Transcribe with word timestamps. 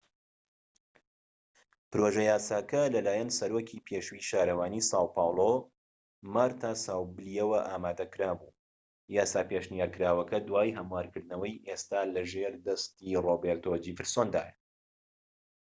پڕۆژە 1.89 2.23
یاساکە 2.31 2.81
لەلایەن 2.93 3.29
سەرۆکی 3.37 3.83
پێشووی 3.87 4.25
شارەوانی 4.29 4.85
ساو 4.91 5.05
پاولۆ 5.15 5.53
مارتا 6.33 6.71
ساوبلییەوە 6.85 7.59
ئامادەکرا 7.69 8.31
بوو. 8.39 8.55
یاسا 9.17 9.41
پێشنیارکراوەکە، 9.49 10.37
دوای 10.47 10.75
هەموارکردنەوەی، 10.77 11.61
ئێستا 11.67 12.01
لە 12.13 12.21
ژێر 12.31 12.53
دەستی 12.65 13.19
ڕۆبێرتۆ 13.25 13.71
جێفرسۆندایە‎ 13.83 14.53